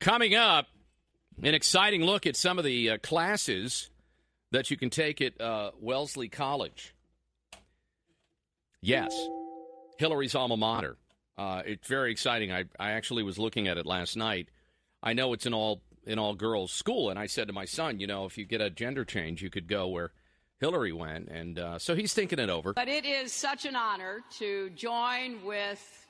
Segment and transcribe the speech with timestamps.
[0.00, 0.66] Coming up,
[1.42, 3.90] an exciting look at some of the uh, classes
[4.50, 6.94] that you can take at uh, Wellesley College.
[8.80, 9.14] Yes,
[9.98, 10.96] Hillary's alma mater.
[11.36, 12.50] Uh, it's very exciting.
[12.50, 14.48] I, I actually was looking at it last night.
[15.02, 18.00] I know it's an all an all girls school, and I said to my son,
[18.00, 20.12] you know, if you get a gender change, you could go where
[20.60, 22.72] Hillary went, and uh, so he's thinking it over.
[22.72, 26.06] But it is such an honor to join with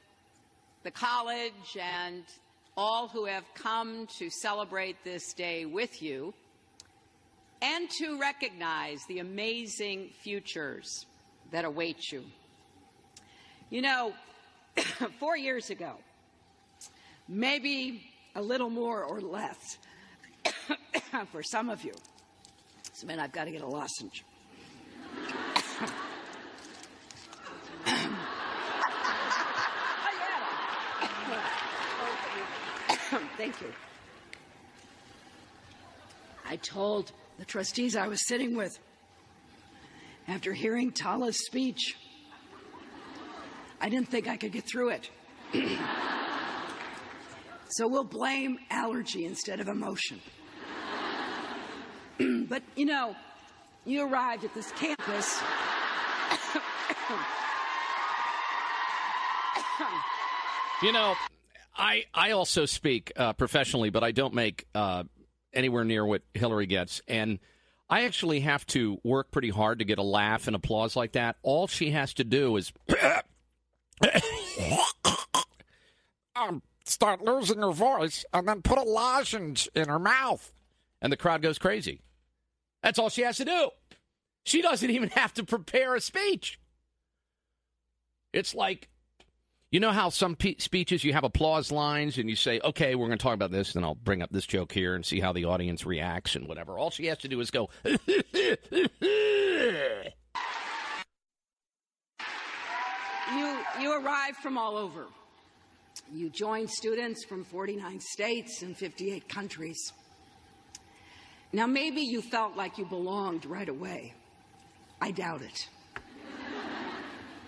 [0.84, 2.22] the college and
[2.76, 6.34] all who have come to celebrate this day with you,
[7.62, 11.04] and to recognize the amazing futures
[11.50, 12.24] that await you.
[13.68, 14.14] You know,
[15.18, 15.96] four years ago,
[17.28, 18.02] maybe
[18.34, 19.78] a little more or less
[21.32, 21.92] for some of you.
[22.94, 24.24] So, man, I've got to get a lozenge.
[33.40, 33.72] Thank you.
[36.46, 38.78] I told the trustees I was sitting with
[40.28, 41.96] after hearing Tala's speech
[43.80, 45.08] I didn't think I could get through it.
[47.70, 50.20] so we'll blame allergy instead of emotion.
[52.46, 53.16] but you know,
[53.86, 55.40] you arrived at this campus.
[60.82, 61.16] you know,
[61.80, 65.04] I I also speak uh, professionally, but I don't make uh,
[65.52, 67.38] anywhere near what Hillary gets, and
[67.88, 71.36] I actually have to work pretty hard to get a laugh and applause like that.
[71.42, 72.70] All she has to do is
[76.36, 80.52] um, start losing her voice and then put a lozenge in her mouth.
[81.00, 82.02] And the crowd goes crazy.
[82.82, 83.70] That's all she has to do.
[84.44, 86.60] She doesn't even have to prepare a speech.
[88.32, 88.89] It's like,
[89.70, 93.06] you know how some pe- speeches you have applause lines and you say, okay, we're
[93.06, 95.32] going to talk about this, and I'll bring up this joke here and see how
[95.32, 96.76] the audience reacts and whatever.
[96.76, 97.70] All she has to do is go,
[103.32, 105.06] You, you arrived from all over.
[106.12, 109.92] You joined students from 49 states and 58 countries.
[111.52, 114.14] Now, maybe you felt like you belonged right away.
[115.00, 115.68] I doubt it.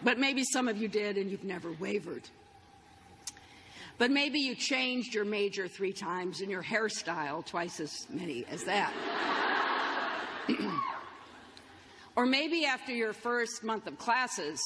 [0.04, 2.22] But maybe some of you did and you've never wavered.
[3.98, 8.64] But maybe you changed your major three times and your hairstyle twice as many as
[8.64, 8.92] that.
[12.16, 14.60] or maybe after your first month of classes,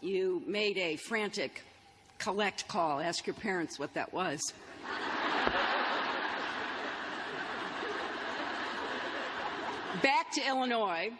[0.00, 1.62] you made a frantic
[2.18, 3.00] collect call.
[3.00, 4.40] Ask your parents what that was.
[10.02, 11.12] Back to Illinois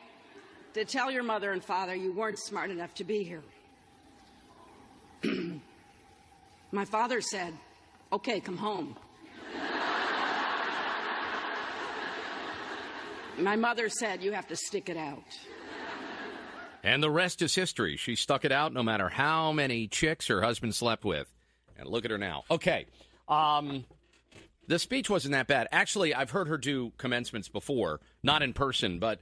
[0.75, 3.43] to tell your mother and father you weren't smart enough to be here.
[6.73, 7.55] My father said,
[8.13, 8.97] Okay, come home.
[13.39, 15.23] My mother said, You have to stick it out.
[16.83, 17.97] And the rest is history.
[17.97, 21.33] She stuck it out no matter how many chicks her husband slept with.
[21.79, 22.45] And look at her now.
[22.51, 22.87] Okay.
[23.27, 23.87] Um,
[24.69, 25.69] the speech wasn't that bad.
[25.73, 29.19] Actually, I've heard her do commencements before, not in person, but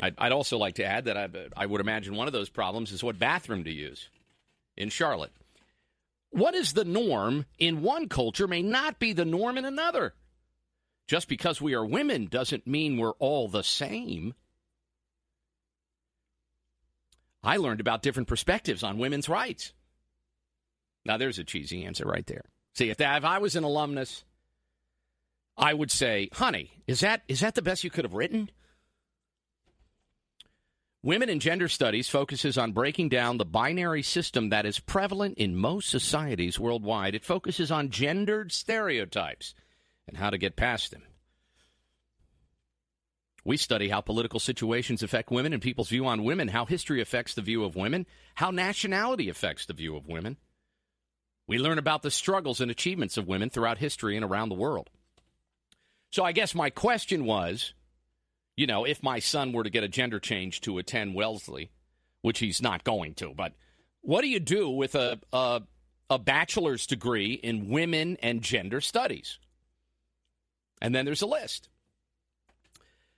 [0.00, 2.92] I'd, I'd also like to add that I, I would imagine one of those problems
[2.92, 4.08] is what bathroom to use
[4.76, 5.32] in Charlotte.
[6.30, 10.14] What is the norm in one culture may not be the norm in another.
[11.06, 14.34] Just because we are women doesn't mean we're all the same.
[17.42, 19.72] I learned about different perspectives on women's rights.
[21.04, 22.42] Now, there's a cheesy answer right there.
[22.74, 24.24] See, if, that, if I was an alumnus,
[25.56, 28.50] I would say, honey, is that, is that the best you could have written?
[31.06, 35.54] Women and Gender Studies focuses on breaking down the binary system that is prevalent in
[35.54, 37.14] most societies worldwide.
[37.14, 39.54] It focuses on gendered stereotypes
[40.08, 41.04] and how to get past them.
[43.44, 47.34] We study how political situations affect women and people's view on women, how history affects
[47.34, 48.04] the view of women,
[48.34, 50.36] how nationality affects the view of women.
[51.46, 54.90] We learn about the struggles and achievements of women throughout history and around the world.
[56.10, 57.74] So I guess my question was,
[58.56, 61.70] you know, if my son were to get a gender change to attend Wellesley,
[62.22, 63.52] which he's not going to, but
[64.00, 65.62] what do you do with a, a,
[66.08, 69.38] a bachelor's degree in women and gender studies?
[70.80, 71.68] And then there's a list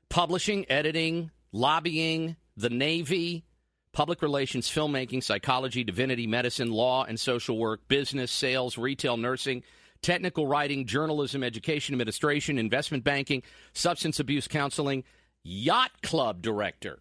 [0.09, 3.45] publishing, editing, lobbying, the Navy,
[3.93, 9.63] public relations, filmmaking, psychology, divinity, medicine, law and social work, business, sales, retail, nursing,
[10.03, 13.43] technical writing, journalism, education, administration, investment banking,
[13.73, 15.05] substance abuse counseling,
[15.49, 17.01] yacht club director.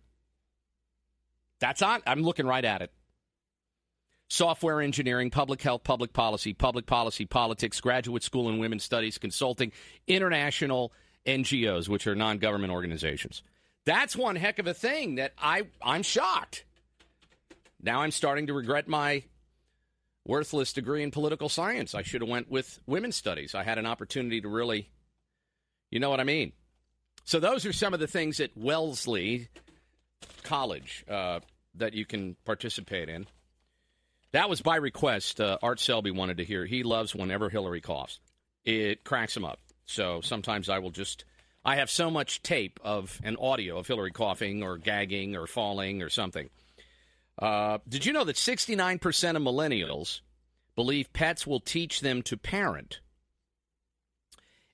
[1.59, 2.01] That's on.
[2.07, 2.91] I'm looking right at it.
[4.29, 9.71] Software engineering, public health, public policy, public policy, politics, graduate school and women's studies, consulting,
[10.05, 10.91] international
[11.25, 13.41] NGOs, which are non government organizations.
[13.85, 16.65] That's one heck of a thing that I, I'm shocked.
[17.81, 19.23] Now I'm starting to regret my
[20.25, 21.95] worthless degree in political science.
[21.95, 23.55] I should have went with women's studies.
[23.55, 24.89] I had an opportunity to really,
[25.89, 26.51] you know what I mean.
[27.27, 29.49] So those are some of the things at Wellesley
[30.43, 31.41] College uh,
[31.75, 33.27] that you can participate in.
[34.31, 35.39] That was by request.
[35.39, 36.65] Uh, Art Selby wanted to hear.
[36.65, 38.19] He loves whenever Hillary coughs.
[38.65, 39.59] It cracks him up.
[39.85, 41.25] So sometimes I will just.
[41.63, 46.01] I have so much tape of an audio of Hillary coughing or gagging or falling
[46.01, 46.49] or something
[47.39, 50.21] uh, did you know that 69% of millennials
[50.75, 52.99] believe pets will teach them to parent?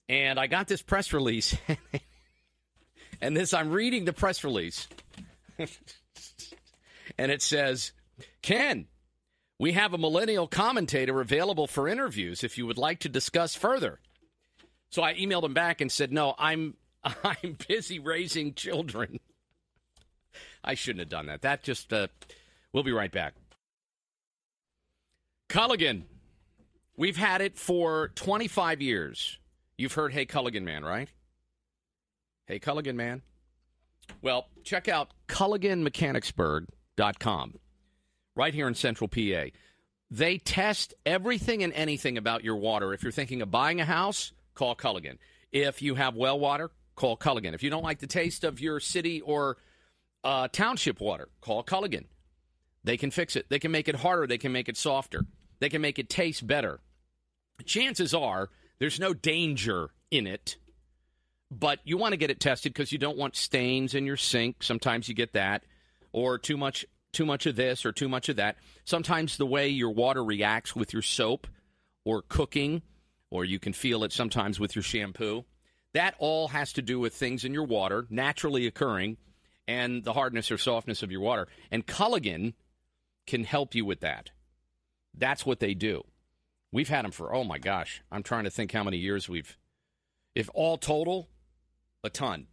[0.08, 1.56] And I got this press release,
[3.22, 4.88] and this, I'm reading the press release,
[7.18, 7.92] and it says,
[8.42, 8.88] Ken,
[9.60, 14.00] we have a millennial commentator available for interviews if you would like to discuss further.
[14.90, 19.20] So I emailed him back and said, No, I'm I'm busy raising children.
[20.64, 21.42] I shouldn't have done that.
[21.42, 22.08] That just uh,
[22.74, 23.36] We'll be right back.
[25.48, 26.04] Culligan.
[26.98, 29.38] We've had it for 25 years.
[29.78, 31.10] You've heard Hey Culligan Man, right?
[32.46, 33.22] Hey Culligan Man.
[34.22, 37.54] Well, check out CulliganMechanicsburg.com
[38.36, 39.46] right here in Central PA.
[40.12, 42.94] They test everything and anything about your water.
[42.94, 45.20] If you're thinking of buying a house, call Culligan.
[45.52, 47.54] If you have well water, call Culligan.
[47.54, 49.58] If you don't like the taste of your city or
[50.24, 52.06] uh, township water, call Culligan.
[52.84, 53.48] They can fix it.
[53.50, 54.28] They can make it harder.
[54.28, 55.22] They can make it softer.
[55.60, 56.82] They can make it taste better.
[57.66, 60.58] Chances are there's no danger in it,
[61.60, 64.64] but you want to get it tested because you don't want stains in your sink.
[64.64, 65.64] Sometimes you get that,
[66.12, 68.58] or too much too much of this or too much of that.
[68.84, 71.48] Sometimes the way your water reacts with your soap
[72.04, 72.82] or cooking,
[73.30, 75.46] or you can feel it sometimes with your shampoo.
[75.94, 79.18] That all has to do with things in your water naturally occurring
[79.68, 81.48] and the hardness or softness of your water.
[81.72, 82.54] And Culligan
[83.28, 84.32] can help you with that.
[85.14, 86.04] That's what they do.
[86.72, 89.58] We've had them for, oh my gosh, I'm trying to think how many years we've,
[90.34, 91.30] if all total,
[92.04, 92.48] a ton.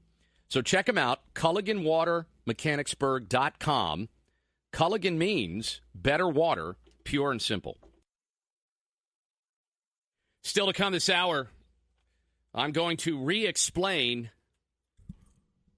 [0.48, 4.08] So check them out, CulliganWaterMechanicsburg.com.
[4.72, 7.78] Culligan means better water, pure and simple.
[10.42, 11.48] Still to come this hour,
[12.54, 14.30] I'm going to re explain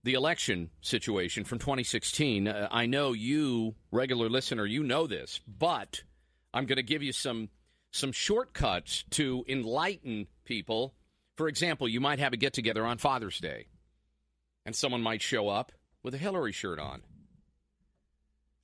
[0.05, 2.49] the election situation from 2016.
[2.49, 6.02] Uh, I know you, regular listener, you know this, but
[6.55, 7.49] I'm going to give you some
[7.91, 10.95] some shortcuts to enlighten people.
[11.37, 13.67] For example, you might have a get together on Father's Day,
[14.67, 15.73] and someone might show up
[16.03, 17.03] with a Hillary shirt on.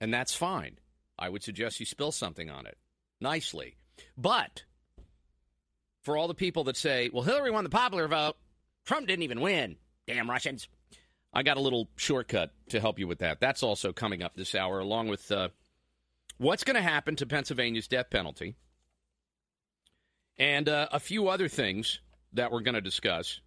[0.01, 0.79] And that's fine.
[1.19, 2.79] I would suggest you spill something on it
[3.21, 3.77] nicely.
[4.17, 4.65] But
[6.03, 8.37] for all the people that say, well, Hillary won the popular vote,
[8.85, 9.77] Trump didn't even win.
[10.07, 10.69] Damn Russians.
[11.33, 13.41] I got a little shortcut to help you with that.
[13.41, 15.49] That's also coming up this hour, along with uh,
[16.39, 18.55] what's going to happen to Pennsylvania's death penalty
[20.39, 22.01] and uh, a few other things
[22.35, 23.41] that we're going to discuss.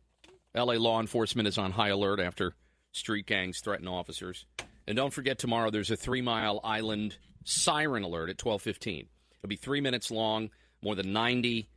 [0.55, 2.53] LA law enforcement is on high alert after
[2.91, 4.45] street gangs threaten officers.
[4.87, 9.07] And don't forget tomorrow there's a 3 Mile Island siren alert at 12:15.
[9.39, 10.49] It'll be 3 minutes long,
[10.81, 11.69] more than 90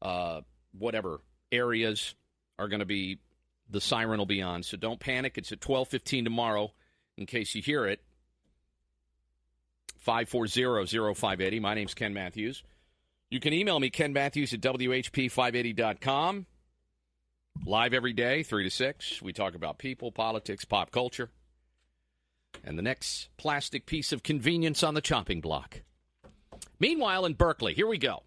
[0.00, 0.40] uh,
[0.76, 2.14] whatever areas
[2.58, 3.18] are going to be
[3.70, 4.62] the siren will be on.
[4.62, 5.38] So don't panic.
[5.38, 6.72] It's at 12:15 tomorrow
[7.16, 8.02] in case you hear it.
[10.06, 11.60] 540-0580.
[11.60, 12.64] My name's Ken Matthews.
[13.30, 16.46] You can email me, Ken Matthews at WHP580.com.
[17.64, 19.22] Live every day, 3 to 6.
[19.22, 21.30] We talk about people, politics, pop culture.
[22.64, 25.82] And the next plastic piece of convenience on the chopping block.
[26.80, 28.24] Meanwhile, in Berkeley, here we go.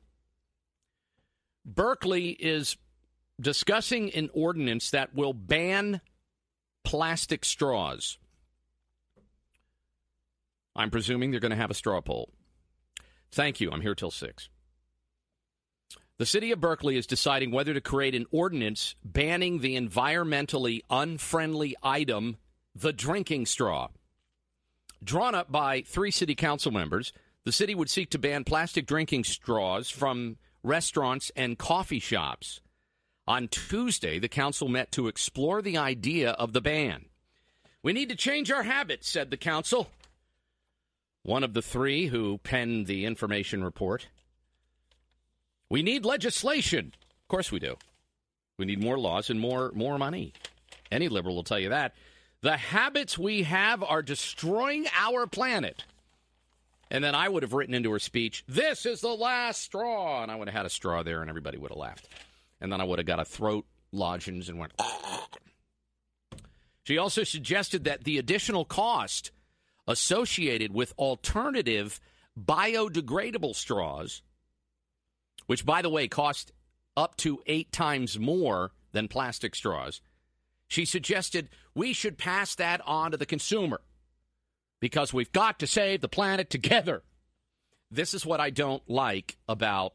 [1.65, 2.77] Berkeley is
[3.39, 5.99] discussing an ordinance that will ban
[6.83, 8.17] plastic straws.
[10.75, 12.29] I'm presuming they're going to have a straw poll.
[13.31, 13.71] Thank you.
[13.71, 14.49] I'm here till 6.
[16.17, 21.75] The city of Berkeley is deciding whether to create an ordinance banning the environmentally unfriendly
[21.83, 22.37] item,
[22.73, 23.89] the drinking straw.
[25.03, 27.11] Drawn up by three city council members,
[27.43, 32.61] the city would seek to ban plastic drinking straws from restaurants and coffee shops.
[33.27, 37.05] On Tuesday, the council met to explore the idea of the ban.
[37.83, 39.89] We need to change our habits, said the council.
[41.23, 44.07] One of the three who penned the information report.
[45.69, 46.93] We need legislation.
[47.23, 47.75] Of course we do.
[48.57, 50.33] We need more laws and more more money.
[50.91, 51.93] Any liberal will tell you that.
[52.41, 55.83] The habits we have are destroying our planet.
[56.91, 60.21] And then I would have written into her speech, This is the last straw.
[60.21, 62.07] And I would have had a straw there and everybody would have laughed.
[62.61, 64.73] And then I would have got a throat lozenge and went,
[66.83, 69.31] She also suggested that the additional cost
[69.87, 71.99] associated with alternative
[72.39, 74.21] biodegradable straws,
[75.45, 76.51] which, by the way, cost
[76.97, 80.01] up to eight times more than plastic straws,
[80.67, 83.81] she suggested we should pass that on to the consumer
[84.79, 87.03] because we've got to save the planet together.
[87.91, 89.93] This is what I don't like about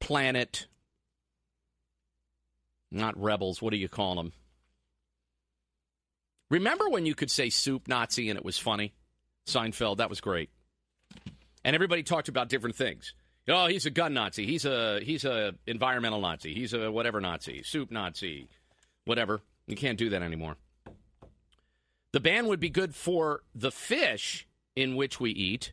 [0.00, 0.66] planet,
[2.90, 4.32] not rebels, what do you call them?
[6.50, 8.94] Remember when you could say soup Nazi and it was funny?
[9.46, 10.50] Seinfeld, that was great.
[11.64, 13.14] And everybody talked about different things.
[13.48, 14.46] Oh, he's a gun Nazi.
[14.46, 16.54] He's a he's a environmental Nazi.
[16.54, 18.48] He's a whatever Nazi, soup Nazi,
[19.04, 19.40] whatever.
[19.66, 20.56] You can't do that anymore.
[22.12, 25.72] The ban would be good for the fish in which we eat,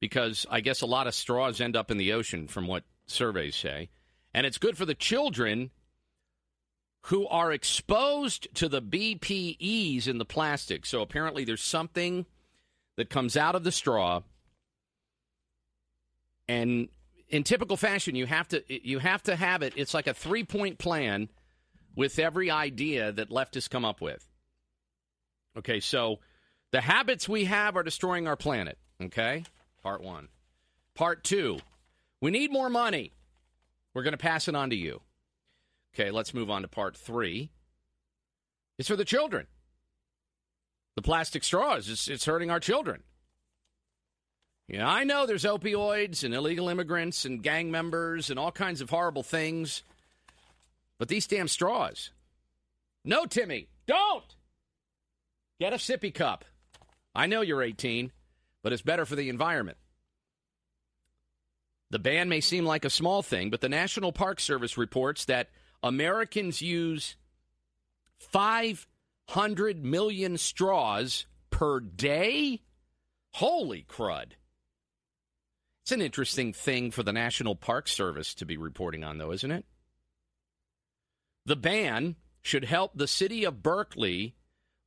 [0.00, 3.56] because I guess a lot of straws end up in the ocean, from what surveys
[3.56, 3.90] say.
[4.34, 5.70] And it's good for the children
[7.02, 10.84] who are exposed to the BPEs in the plastic.
[10.86, 12.26] So apparently, there's something
[12.96, 14.22] that comes out of the straw.
[16.48, 16.88] And
[17.28, 19.74] in typical fashion, you have to you have to have it.
[19.76, 21.28] It's like a three point plan
[21.96, 24.28] with every idea that leftists come up with.
[25.56, 26.18] Okay, so
[26.72, 28.78] the habits we have are destroying our planet.
[29.02, 29.44] Okay,
[29.82, 30.28] part one.
[30.94, 31.58] Part two,
[32.20, 33.12] we need more money.
[33.94, 35.00] We're going to pass it on to you.
[35.94, 37.50] Okay, let's move on to part three.
[38.78, 39.46] It's for the children.
[40.96, 43.02] The plastic straws, it's, it's hurting our children.
[44.68, 48.88] Yeah, I know there's opioids and illegal immigrants and gang members and all kinds of
[48.88, 49.82] horrible things,
[50.98, 52.10] but these damn straws.
[53.04, 54.24] No, Timmy, don't!
[55.60, 56.44] Get a sippy cup.
[57.14, 58.10] I know you're 18,
[58.62, 59.76] but it's better for the environment.
[61.90, 65.50] The ban may seem like a small thing, but the National Park Service reports that
[65.82, 67.16] Americans use
[68.18, 72.62] 500 million straws per day?
[73.32, 74.32] Holy crud.
[75.84, 79.50] It's an interesting thing for the National Park Service to be reporting on, though, isn't
[79.50, 79.66] it?
[81.44, 84.34] The ban should help the city of Berkeley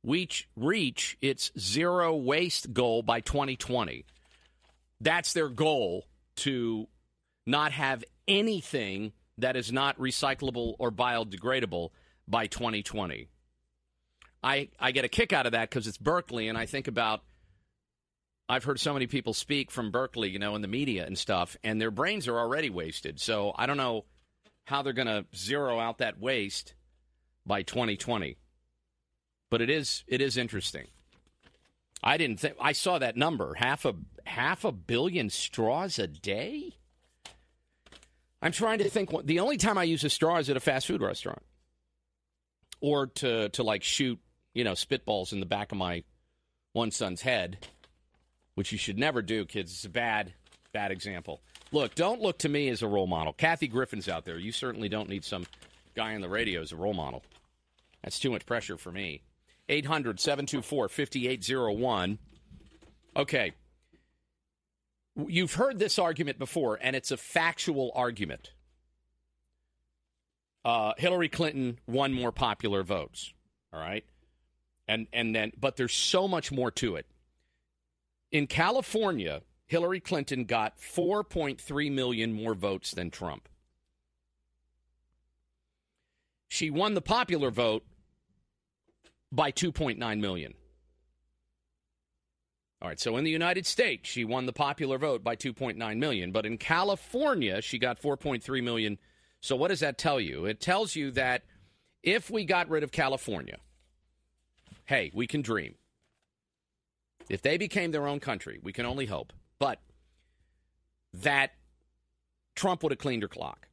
[0.02, 4.06] reach, reach its zero waste goal by 2020.
[5.00, 6.88] That's their goal to
[7.46, 11.90] not have anything that is not recyclable or biodegradable
[12.26, 13.28] by 2020.
[14.42, 17.22] I, I get a kick out of that because it's Berkeley, and I think about
[18.48, 21.56] I've heard so many people speak from Berkeley, you know, in the media and stuff,
[21.62, 23.20] and their brains are already wasted.
[23.20, 24.06] So I don't know
[24.64, 26.74] how they're going to zero out that waste
[27.46, 28.36] by 2020.
[29.50, 30.86] But it is it is interesting.
[32.02, 36.76] I didn't think I saw that number half a half a billion straws a day.
[38.40, 39.10] I'm trying to think.
[39.24, 41.42] The only time I use a straw is at a fast food restaurant,
[42.80, 44.18] or to to like shoot
[44.54, 46.04] you know spitballs in the back of my
[46.72, 47.66] one son's head,
[48.58, 49.70] which you should never do, kids.
[49.70, 50.32] It's a bad
[50.72, 51.40] bad example.
[51.70, 53.32] Look, don't look to me as a role model.
[53.32, 54.36] Kathy Griffin's out there.
[54.36, 55.46] You certainly don't need some
[55.94, 57.22] guy on the radio as a role model.
[58.02, 59.22] That's too much pressure for me.
[59.68, 62.18] 800 724 5801.
[63.14, 63.52] Okay.
[65.14, 68.50] You've heard this argument before, and it's a factual argument.
[70.64, 73.32] Uh, Hillary Clinton won more popular votes.
[73.72, 74.04] All right.
[74.88, 77.06] And, and then, but there's so much more to it.
[78.30, 83.48] In California, Hillary Clinton got 4.3 million more votes than Trump.
[86.48, 87.84] She won the popular vote
[89.30, 90.54] by 2.9 million.
[92.80, 96.30] All right, so in the United States, she won the popular vote by 2.9 million,
[96.30, 98.98] but in California, she got 4.3 million.
[99.40, 100.44] So what does that tell you?
[100.44, 101.42] It tells you that
[102.02, 103.58] if we got rid of California,
[104.84, 105.74] hey, we can dream.
[107.28, 109.32] If they became their own country, we can only hope.
[109.58, 109.80] But
[111.12, 111.52] that
[112.54, 113.68] Trump would have cleaned her clock.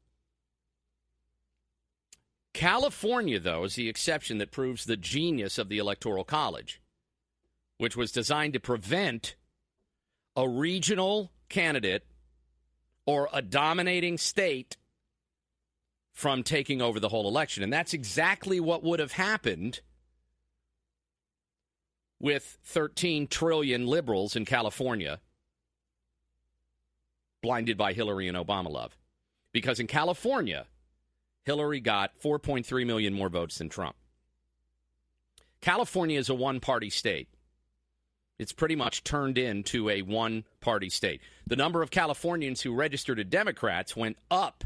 [2.54, 6.82] California, though, is the exception that proves the genius of the Electoral College,
[7.78, 9.36] which was designed to prevent
[10.38, 12.06] a regional candidate
[13.06, 14.78] or a dominating state
[16.14, 17.62] from taking over the whole election.
[17.62, 19.82] And that's exactly what would have happened
[22.20, 25.20] with 13 trillion liberals in California
[27.42, 28.98] blinded by Hillary and Obama love.
[29.52, 30.66] Because in California,
[31.44, 33.96] Hillary got 4.3 million more votes than Trump.
[35.62, 37.28] California is a one party state.
[38.38, 41.22] It's pretty much turned into a one party state.
[41.48, 44.64] The number of Californians who registered as Democrats went up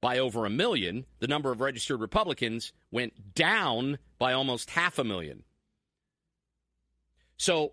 [0.00, 1.06] by over a million.
[1.20, 5.44] The number of registered Republicans went down by almost half a million.
[7.42, 7.72] So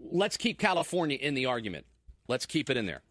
[0.00, 1.84] let's keep California in the argument.
[2.26, 3.02] Let's keep it in there.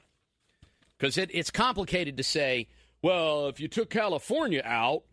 [0.97, 2.67] Because it, it's complicated to say,
[3.03, 5.03] well, if you took California out,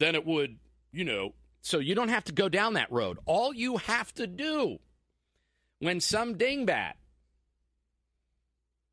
[0.00, 0.56] then it would,
[0.92, 1.34] you know.
[1.60, 3.18] So you don't have to go down that road.
[3.26, 4.78] All you have to do
[5.80, 6.94] when some dingbat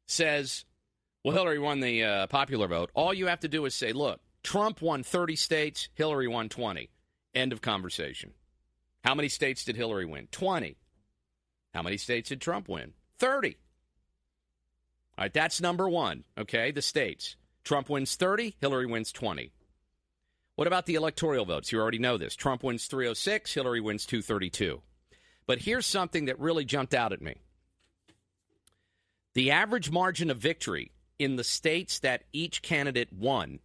[0.06, 0.66] says,
[1.24, 4.20] well, Hillary won the uh, popular vote, all you have to do is say, look,
[4.44, 6.90] Trump won 30 states, Hillary won 20.
[7.34, 8.34] End of conversation.
[9.04, 10.28] How many states did Hillary win?
[10.32, 10.78] 20.
[11.74, 12.94] How many states did Trump win?
[13.20, 13.58] 30.
[15.18, 16.72] All right, that's number one, okay?
[16.72, 17.36] The states.
[17.64, 19.52] Trump wins 30, Hillary wins 20.
[20.56, 21.72] What about the electoral votes?
[21.72, 22.36] You already know this.
[22.36, 24.82] Trump wins 306, Hillary wins 232.
[25.48, 27.36] But here's something that really jumped out at me
[29.34, 33.60] the average margin of victory in the states that each candidate won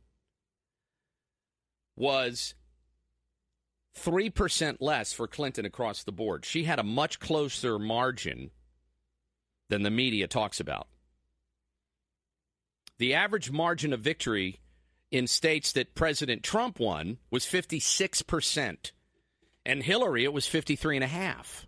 [1.97, 2.55] was
[3.99, 6.45] 3% less for Clinton across the board.
[6.45, 8.51] She had a much closer margin
[9.69, 10.87] than the media talks about
[12.99, 14.61] the average margin of victory
[15.11, 18.93] in states that President Trump won was 56%.
[19.65, 21.67] And Hillary, it was 53.5.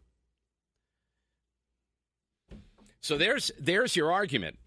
[3.01, 4.59] So there's there's your argument.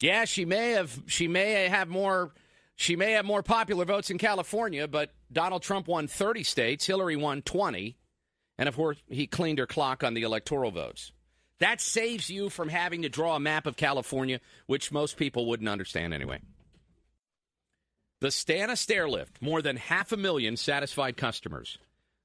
[0.00, 2.32] Yeah, she may have she may have more
[2.80, 7.14] she may have more popular votes in California, but Donald Trump won 30 states, Hillary
[7.14, 7.94] won 20,
[8.56, 11.12] and of course he cleaned her clock on the electoral votes.
[11.58, 15.68] That saves you from having to draw a map of California, which most people wouldn't
[15.68, 16.38] understand anyway.
[18.22, 21.76] The Stannah Stairlift, more than half a million satisfied customers.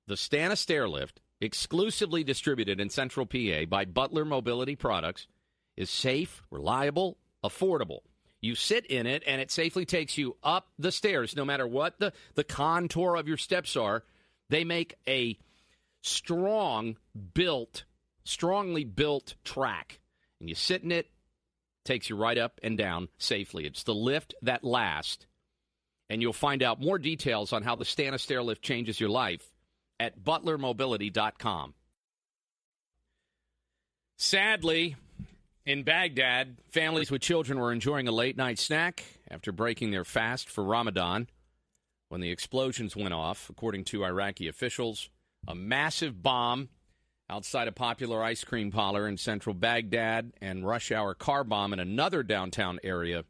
[0.08, 5.28] The Stannah Stairlift exclusively distributed in Central PA by Butler Mobility Products,
[5.76, 8.00] is safe, reliable, affordable.
[8.46, 11.98] You sit in it, and it safely takes you up the stairs, no matter what
[11.98, 14.04] the, the contour of your steps are.
[14.50, 15.40] They make a
[16.04, 16.98] strong
[17.34, 17.86] built,
[18.24, 20.00] strongly built track.
[20.40, 21.10] And you sit in it,
[21.86, 23.66] takes you right up and down safely.
[23.66, 25.26] It's the lift that lasts.
[26.12, 29.52] And you'll find out more details on how the Stannah stair lift changes your life
[30.00, 31.74] at butlermobility.com.
[34.18, 34.98] Sadly,
[35.66, 40.50] in Baghdad, families with children were enjoying a late night snack after breaking their fast
[40.50, 41.28] for Ramadan
[42.10, 45.10] when the explosions went off, according to Iraqi officials.
[45.48, 46.70] A massive bomb
[47.30, 51.80] outside a popular ice cream parlor in central Baghdad and rush hour car bomb in
[51.80, 53.24] another downtown area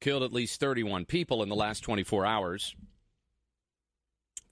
[0.00, 2.76] killed at least 31 people in the last 24 hours.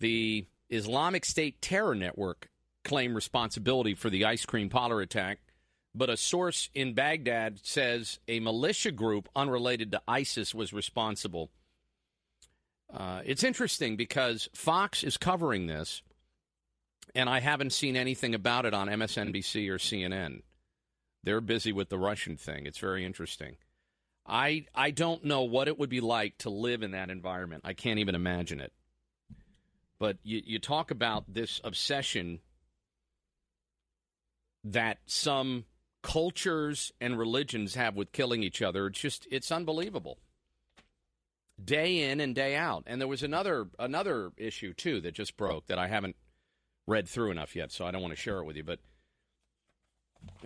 [0.01, 2.49] The Islamic State terror network
[2.85, 5.39] claimed responsibility for the ice cream parlor attack,
[5.97, 11.51] but a source in Baghdad says a militia group unrelated to ISIS was responsible.
[12.93, 16.03] Uh, it's interesting because Fox is covering this,
[17.15, 20.43] and I haven't seen anything about it on MSNBC or CNN.
[21.25, 22.67] They're busy with the Russian thing.
[22.67, 23.57] It's very interesting.
[24.27, 27.63] I I don't know what it would be like to live in that environment.
[27.65, 28.73] I can't even imagine it.
[29.99, 32.41] But you, you talk about this obsession
[34.63, 35.65] that some
[36.07, 38.87] cultures and religions have with killing each other.
[38.87, 40.19] It's just it's unbelievable.
[41.62, 42.85] Day in and day out.
[42.87, 46.14] And there was another another issue too that just broke that I haven't
[46.87, 48.62] read through enough yet, so I don't want to share it with you.
[48.62, 48.79] But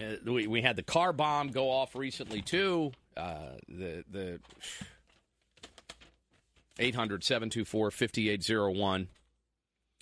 [0.00, 2.92] uh, we, we had the car bomb go off recently too.
[3.14, 4.40] Uh, the the
[6.78, 9.08] 800 724 5801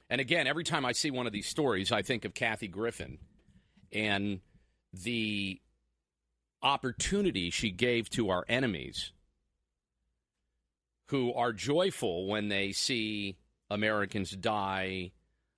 [0.09, 3.19] and again, every time I see one of these stories, I think of Kathy Griffin
[3.93, 4.41] and
[4.93, 5.61] the
[6.63, 9.13] opportunity she gave to our enemies
[11.09, 13.37] who are joyful when they see
[13.71, 15.13] Americans die,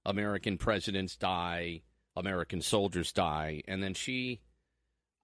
[0.04, 1.82] American presidents die,
[2.16, 3.62] American soldiers die.
[3.66, 4.40] And then she,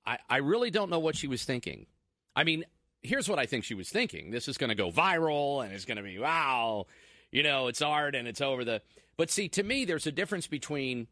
[0.04, 1.86] I, I really don't know what she was thinking.
[2.34, 2.64] I mean,
[3.02, 5.84] here's what I think she was thinking this is going to go viral and it's
[5.84, 6.86] going to be, wow,
[7.30, 8.82] you know, it's art and it's over the.
[9.16, 11.06] But see, to me, there's a difference between.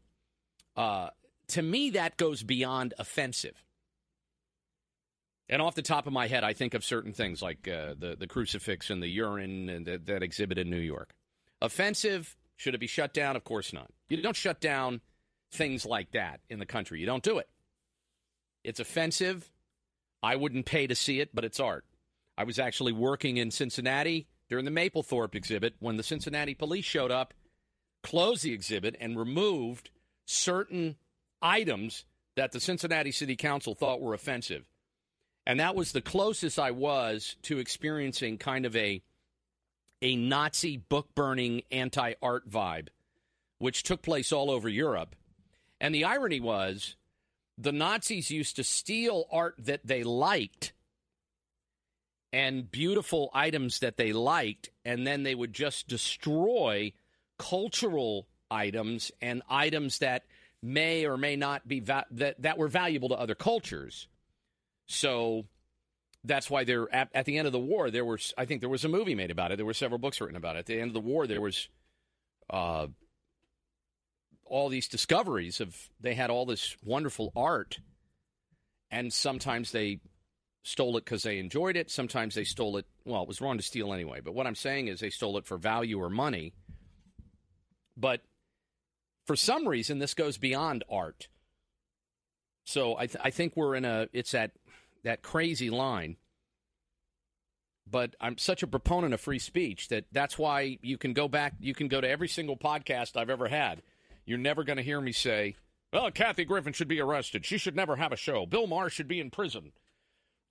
[0.75, 1.09] Uh,
[1.49, 3.63] to me, that goes beyond offensive.
[5.47, 8.15] And off the top of my head, I think of certain things like uh, the
[8.17, 11.13] the crucifix and the urine and the, that exhibit in New York.
[11.61, 12.35] Offensive?
[12.57, 13.35] Should it be shut down?
[13.35, 13.91] Of course not.
[14.09, 15.01] You don't shut down
[15.51, 16.99] things like that in the country.
[16.99, 17.49] You don't do it.
[18.63, 19.51] It's offensive.
[20.23, 21.85] I wouldn't pay to see it, but it's art.
[22.37, 27.11] I was actually working in Cincinnati during the Mapplethorpe exhibit when the Cincinnati police showed
[27.11, 27.33] up,
[28.03, 29.91] closed the exhibit, and removed
[30.25, 30.95] certain
[31.41, 34.65] items that the Cincinnati City Council thought were offensive.
[35.45, 39.01] And that was the closest I was to experiencing kind of a
[40.01, 42.89] a Nazi book burning anti art vibe,
[43.59, 45.15] which took place all over Europe.
[45.79, 46.95] And the irony was
[47.57, 50.73] the Nazis used to steal art that they liked
[52.33, 56.91] and beautiful items that they liked, and then they would just destroy
[57.37, 60.23] cultural items and items that
[60.65, 64.07] may or may not be va- that that were valuable to other cultures.
[64.87, 65.45] So
[66.23, 67.91] that's why they're at, at, the end of the war.
[67.91, 69.57] There was, I think, there was a movie made about it.
[69.57, 70.59] There were several books written about it.
[70.59, 71.69] At the end of the war, there was
[72.49, 72.87] uh,
[74.43, 77.79] all these discoveries of they had all this wonderful art,
[78.89, 79.99] and sometimes they
[80.63, 81.91] stole it because they enjoyed it.
[81.91, 82.87] Sometimes they stole it.
[83.05, 84.19] Well, it was wrong to steal anyway.
[84.23, 86.53] But what I'm saying is they stole it for value or money.
[87.95, 88.21] But
[89.25, 91.27] for some reason, this goes beyond art.
[92.65, 94.51] So I, th- I think we're in a it's that
[95.03, 96.17] that crazy line.
[97.89, 101.53] But I'm such a proponent of free speech that that's why you can go back.
[101.59, 103.83] You can go to every single podcast I've ever had.
[104.25, 105.55] You're never going to hear me say,
[105.93, 107.45] "Well, Kathy Griffin should be arrested.
[107.45, 108.47] She should never have a show.
[108.47, 109.71] Bill Maher should be in prison."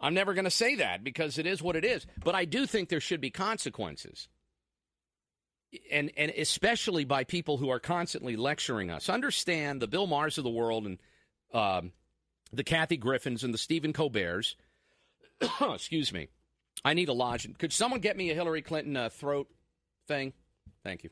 [0.01, 2.05] I'm never going to say that because it is what it is.
[2.23, 4.29] But I do think there should be consequences.
[5.91, 9.09] And, and especially by people who are constantly lecturing us.
[9.09, 10.99] Understand the Bill Mahers of the world and
[11.53, 11.93] um,
[12.53, 14.55] the Kathy Griffins and the Stephen Colberts.
[15.61, 16.29] Excuse me.
[16.85, 17.55] I need a lodging.
[17.55, 19.49] Could someone get me a Hillary Clinton uh, throat
[20.07, 20.33] thing?
[20.83, 21.11] Thank you.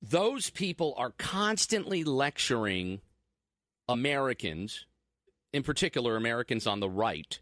[0.00, 3.00] Those people are constantly lecturing
[3.88, 4.86] Americans
[5.52, 7.40] in particular Americans on the right,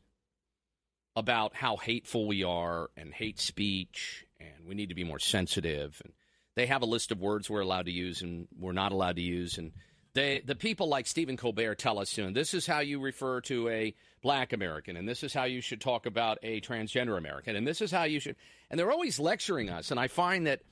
[1.16, 6.00] about how hateful we are and hate speech and we need to be more sensitive.
[6.04, 6.12] And
[6.56, 9.22] they have a list of words we're allowed to use and we're not allowed to
[9.22, 9.58] use.
[9.58, 9.72] And
[10.14, 13.68] they, the people like Stephen Colbert tell us soon this is how you refer to
[13.68, 17.66] a black American, and this is how you should talk about a transgender American, and
[17.66, 18.36] this is how you should.
[18.70, 19.90] And they're always lecturing us.
[19.90, 20.62] And I find that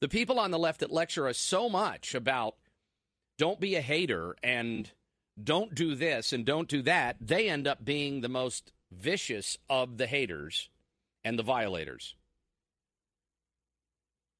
[0.00, 2.56] the people on the left that lecture us so much about
[3.38, 4.90] don't be a hater and
[5.42, 9.98] don't do this and don't do that, they end up being the most vicious of
[9.98, 10.70] the haters
[11.24, 12.14] and the violators.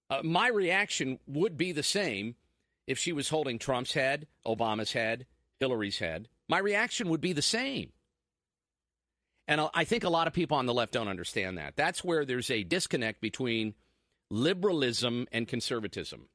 [0.08, 2.36] Uh, my reaction would be the same
[2.86, 5.26] if she was holding Trump's head, Obama's head,
[5.58, 6.28] Hillary's head.
[6.48, 7.92] My reaction would be the same.
[9.48, 11.76] And I think a lot of people on the left don't understand that.
[11.76, 13.74] That's where there's a disconnect between
[14.30, 16.28] liberalism and conservatism.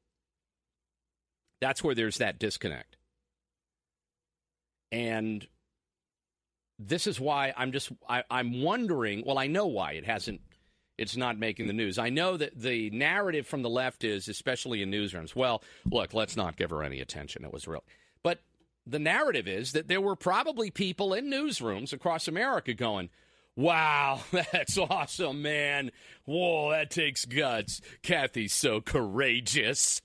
[1.60, 2.96] That's where there's that disconnect.
[4.90, 5.46] And
[6.78, 9.24] this is why I'm just I, I'm wondering.
[9.26, 10.40] Well, I know why it hasn't.
[10.98, 11.98] It's not making the news.
[11.98, 15.34] I know that the narrative from the left is, especially in newsrooms.
[15.34, 17.44] Well, look, let's not give her any attention.
[17.44, 17.84] It was real,
[18.22, 18.40] but
[18.86, 23.08] the narrative is that there were probably people in newsrooms across America going,
[23.54, 25.90] Wow, that's awesome, man.
[26.24, 27.80] Whoa, that takes guts.
[28.02, 30.00] Kathy's so courageous.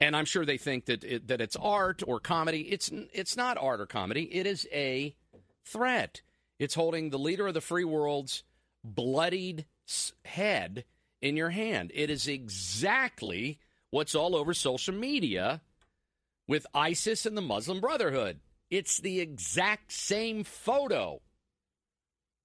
[0.00, 2.62] And I'm sure they think that it, that it's art or comedy.
[2.62, 4.24] It's it's not art or comedy.
[4.24, 5.16] It is a
[5.64, 6.20] threat.
[6.58, 8.44] It's holding the leader of the free world's
[8.82, 9.66] bloodied
[10.24, 10.84] head
[11.20, 11.90] in your hand.
[11.94, 13.58] It is exactly
[13.90, 15.62] what's all over social media
[16.46, 18.40] with ISIS and the Muslim Brotherhood.
[18.70, 21.20] It's the exact same photo.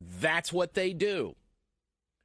[0.01, 1.35] That's what they do.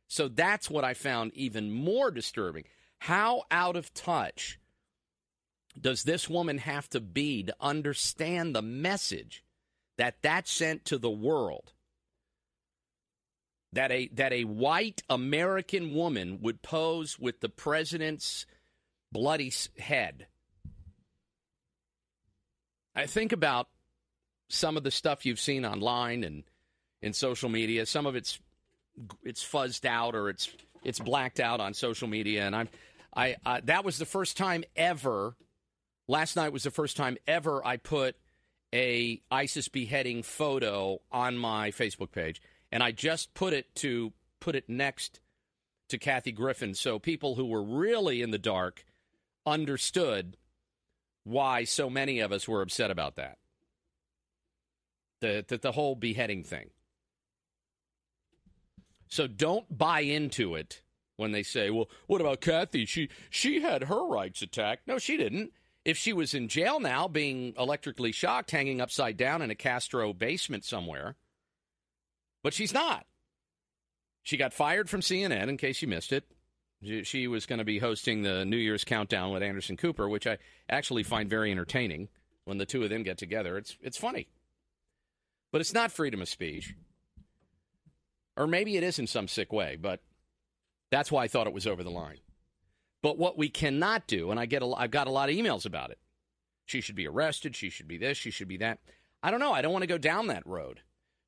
[0.08, 2.64] So that's what I found even more disturbing.
[2.98, 4.58] How out of touch
[5.80, 9.42] does this woman have to be to understand the message
[9.98, 11.73] that that sent to the world?
[13.74, 18.46] That a that a white American woman would pose with the president's
[19.12, 20.26] bloody head.
[22.94, 23.68] I think about
[24.48, 26.44] some of the stuff you've seen online and
[27.02, 27.86] in social media.
[27.86, 28.38] Some of it's
[29.24, 30.50] it's fuzzed out or it's
[30.84, 32.68] it's blacked out on social media, and I'm
[33.14, 35.36] I uh, that was the first time ever.
[36.06, 38.16] Last night was the first time ever I put
[38.72, 42.42] a ISIS beheading photo on my Facebook page,
[42.74, 45.20] and I just put it to put it next
[45.90, 48.84] to Kathy Griffin, so people who were really in the dark
[49.46, 50.36] understood
[51.22, 53.38] why so many of us were upset about that
[55.20, 56.70] the, the, the whole beheading thing.
[59.06, 60.82] So don't buy into it
[61.16, 62.86] when they say, "Well, what about Kathy?
[62.86, 65.52] She she had her rights attacked." No, she didn't.
[65.84, 70.12] If she was in jail now, being electrically shocked, hanging upside down in a Castro
[70.12, 71.14] basement somewhere,
[72.44, 73.06] but she's not.
[74.22, 75.48] She got fired from CNN.
[75.48, 76.24] In case you missed it,
[77.02, 80.38] she was going to be hosting the New Year's countdown with Anderson Cooper, which I
[80.68, 82.08] actually find very entertaining.
[82.44, 84.28] When the two of them get together, it's it's funny.
[85.50, 86.74] But it's not freedom of speech.
[88.36, 90.02] Or maybe it is in some sick way, but
[90.90, 92.18] that's why I thought it was over the line.
[93.00, 95.64] But what we cannot do, and I get a, I've got a lot of emails
[95.64, 95.98] about it.
[96.66, 97.56] She should be arrested.
[97.56, 98.18] She should be this.
[98.18, 98.80] She should be that.
[99.22, 99.52] I don't know.
[99.52, 100.82] I don't want to go down that road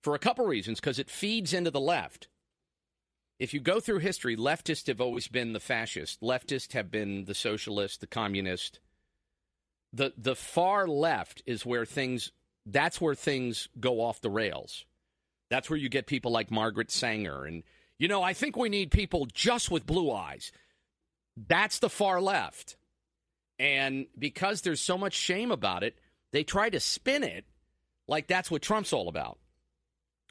[0.07, 2.29] for a couple reasons because it feeds into the left.
[3.41, 6.21] If you go through history, leftists have always been the fascist.
[6.21, 8.79] Leftists have been the socialist, the communist.
[9.93, 12.31] The the far left is where things
[12.65, 14.85] that's where things go off the rails.
[15.51, 17.45] That's where you get people like Margaret Sanger.
[17.45, 17.65] And,
[17.99, 20.53] you know, I think we need people just with blue eyes.
[21.37, 22.77] That's the far left.
[23.59, 25.99] And because there's so much shame about it,
[26.31, 27.45] they try to spin it
[28.07, 29.41] like that's what Trump's all about.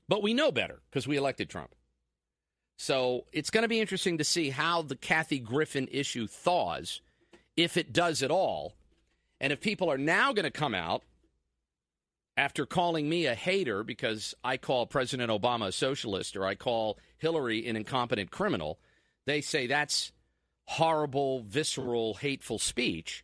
[0.07, 1.73] But we know better because we elected Trump.
[2.77, 7.01] So it's going to be interesting to see how the Kathy Griffin issue thaws,
[7.55, 8.73] if it does at all.
[9.39, 11.03] And if people are now going to come out
[12.37, 16.99] after calling me a hater because I call President Obama a socialist or I call
[17.17, 18.79] Hillary an incompetent criminal,
[19.25, 20.11] they say that's
[20.65, 23.23] horrible, visceral, hateful speech.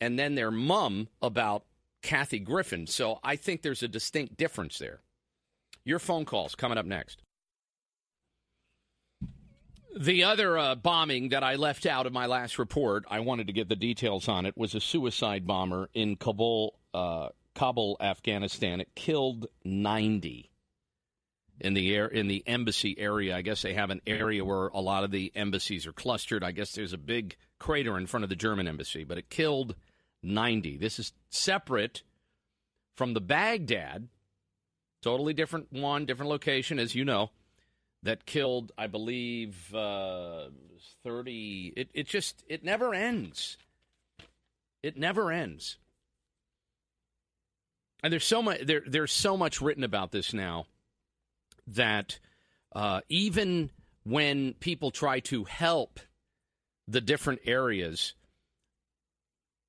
[0.00, 1.64] And then they're mum about
[2.02, 2.86] Kathy Griffin.
[2.86, 5.00] So I think there's a distinct difference there.
[5.88, 7.22] Your phone calls coming up next.
[9.98, 13.54] The other uh, bombing that I left out of my last report, I wanted to
[13.54, 18.82] get the details on it, was a suicide bomber in Kabul, uh, Kabul, Afghanistan.
[18.82, 20.50] It killed 90
[21.58, 23.34] in the air in the embassy area.
[23.34, 26.44] I guess they have an area where a lot of the embassies are clustered.
[26.44, 29.74] I guess there's a big crater in front of the German embassy, but it killed
[30.22, 30.76] 90.
[30.76, 32.02] This is separate
[32.94, 34.08] from the Baghdad,
[35.02, 37.30] totally different one, different location, as you know.
[38.02, 40.50] that killed, I believe, uh,
[41.04, 41.72] 30.
[41.76, 43.56] It, it just, it never ends.
[44.82, 45.78] It never ends.
[48.02, 50.66] And there's so much there, there's so much written about this now
[51.66, 52.18] that
[52.72, 53.70] uh, even
[54.04, 55.98] when people try to help
[56.86, 58.14] the different areas,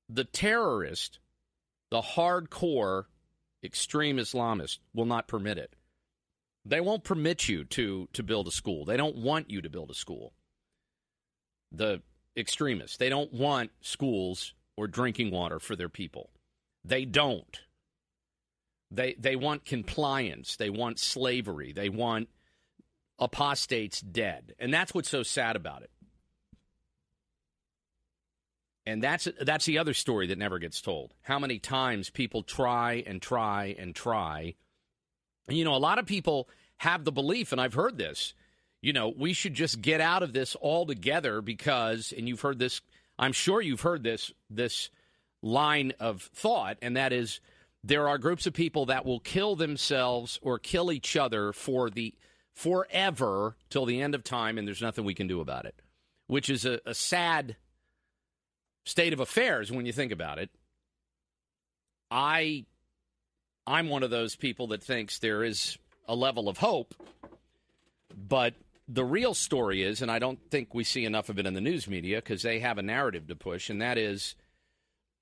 [0.07, 1.19] the terrorist,
[1.89, 3.05] the hardcore
[3.63, 5.75] extreme Islamists will not permit it.
[6.65, 8.85] They won't permit you to to build a school.
[8.85, 10.33] They don't want you to build a school.
[11.71, 12.01] The
[12.37, 16.31] extremists, they don't want schools or drinking water for their people.
[16.83, 17.59] They don't.
[18.91, 20.55] They they want compliance.
[20.55, 21.73] They want slavery.
[21.73, 22.29] They want
[23.19, 24.55] apostates dead.
[24.59, 25.91] And that's what's so sad about it.
[28.89, 31.13] And that's that's the other story that never gets told.
[31.21, 34.55] How many times people try and try and try.
[35.47, 38.33] And, you know, a lot of people have the belief, and I've heard this,
[38.81, 42.81] you know, we should just get out of this altogether because, and you've heard this,
[43.19, 44.89] I'm sure you've heard this this
[45.43, 47.41] line of thought, and that is
[47.83, 52.15] there are groups of people that will kill themselves or kill each other for the
[52.55, 55.79] forever till the end of time, and there's nothing we can do about it,
[56.25, 57.55] which is a, a sad
[58.89, 60.49] state of affairs when you think about it.
[62.11, 62.65] I
[63.67, 66.95] I'm one of those people that thinks there is a level of hope,
[68.17, 68.55] but
[68.87, 71.61] the real story is, and I don't think we see enough of it in the
[71.61, 74.35] news media because they have a narrative to push, and that is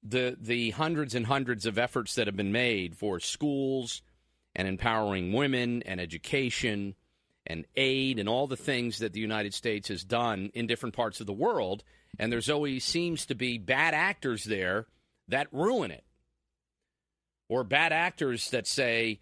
[0.02, 4.02] the the hundreds and hundreds of efforts that have been made for schools
[4.56, 6.96] and empowering women and education
[7.48, 11.20] and aid and all the things that the United States has done in different parts
[11.20, 11.84] of the world
[12.20, 14.86] and there's always seems to be bad actors there
[15.28, 16.04] that ruin it
[17.50, 19.20] or bad actors that say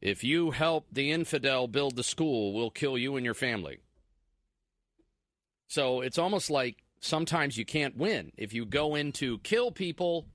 [0.00, 3.78] if you help the infidel build the school we'll kill you and your family
[5.68, 8.32] so it's almost like sometimes you can't win.
[8.36, 10.26] If you go in to kill people,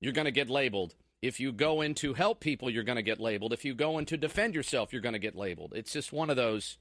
[0.00, 0.94] you're going to get labeled.
[1.22, 3.52] If you go in to help people, you're going to get labeled.
[3.52, 5.72] If you go in to defend yourself, you're going to get labeled.
[5.74, 6.78] It's just one of those.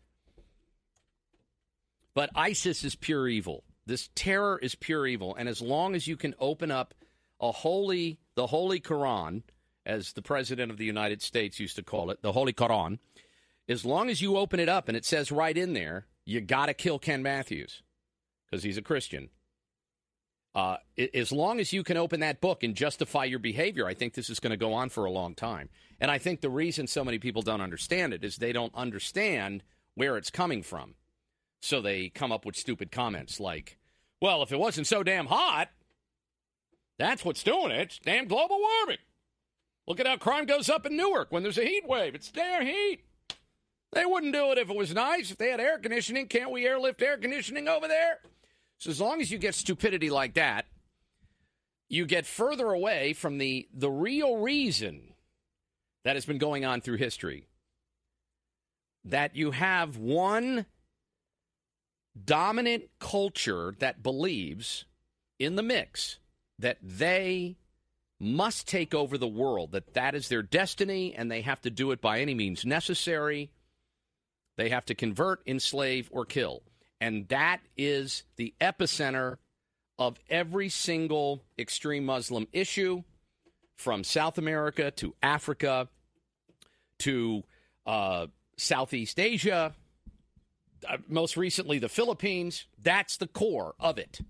[2.13, 3.63] But ISIS is pure evil.
[3.86, 5.36] This terror is pure evil.
[5.36, 6.93] And as long as you can open up
[7.39, 9.43] a holy, the Holy Quran,
[9.86, 13.00] as the President of the United States used to call it, the Holy Quran,
[13.67, 16.67] as long as you open it up and it says right in there, you got
[16.67, 17.84] to kill Ken Matthews
[18.45, 19.30] because he's a Christian.
[20.55, 20.77] Uh,
[21.13, 24.29] as long as you can open that book and justify your behavior, I think this
[24.29, 25.69] is going to go on for a long time.
[25.99, 29.63] And I think the reason so many people don't understand it is they don't understand
[29.95, 30.95] where it's coming from.
[31.61, 33.77] So they come up with stupid comments like,
[34.21, 35.69] well, if it wasn't so damn hot,
[36.97, 37.81] that's what's doing it.
[37.81, 38.99] It's damn global warming.
[39.87, 42.15] Look at how crime goes up in Newark when there's a heat wave.
[42.15, 43.01] It's damn heat.
[43.91, 45.31] They wouldn't do it if it was nice.
[45.31, 48.19] If they had air conditioning, can't we airlift air conditioning over there?
[48.77, 50.65] So as long as you get stupidity like that,
[51.88, 55.13] you get further away from the the real reason
[56.03, 57.47] that has been going on through history.
[59.05, 60.65] That you have one
[62.23, 64.85] dominant culture that believes
[65.38, 66.17] in the mix
[66.57, 67.57] that they
[68.19, 71.91] must take over the world, that that is their destiny, and they have to do
[71.91, 73.51] it by any means necessary.
[74.57, 76.63] They have to convert, enslave, or kill.
[77.05, 79.37] And that is the epicenter
[79.99, 83.03] of every single extreme Muslim issue
[83.75, 85.87] from South America to Africa
[87.01, 87.43] to
[87.85, 88.25] uh,
[88.57, 89.75] Southeast Asia,
[90.89, 92.65] uh, most recently the Philippines.
[92.81, 94.21] That's the core of it.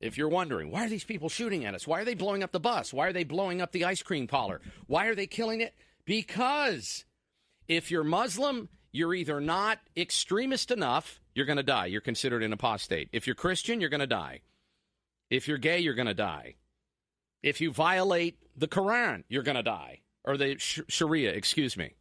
[0.00, 1.84] If you're wondering, why are these people shooting at us?
[1.84, 2.92] Why are they blowing up the bus?
[2.92, 4.60] Why are they blowing up the ice cream parlor?
[4.86, 5.74] Why are they killing it?
[6.04, 7.04] Because
[7.66, 11.86] if you're Muslim, you're either not extremist enough you're going to die.
[11.86, 13.10] You're considered an apostate.
[13.12, 14.40] If you're Christian, you're going to die.
[15.28, 16.54] If you're gay, you're going to die.
[17.42, 20.00] If you violate the Quran, you're going to die.
[20.24, 21.94] Or the sh- Sharia, excuse me.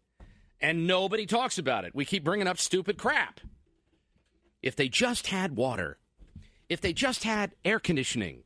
[0.62, 1.94] And nobody talks about it.
[1.94, 3.42] We keep bringing up stupid crap.
[4.62, 5.98] If they just had water,
[6.70, 8.44] if they just had air conditioning,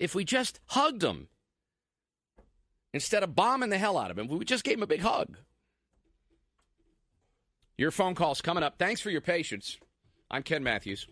[0.00, 1.28] if we just hugged them
[2.92, 5.38] instead of bombing the hell out of them, we just gave them a big hug.
[7.78, 8.78] Your phone call's coming up.
[8.78, 9.76] Thanks for your patience.
[10.30, 11.06] I'm Ken Matthews.